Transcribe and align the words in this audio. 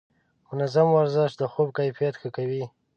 منظم 0.49 0.87
ورزش 0.95 1.31
د 1.37 1.43
خوب 1.51 1.67
کیفیت 1.79 2.13
ښه 2.21 2.29
کوي. 2.35 2.63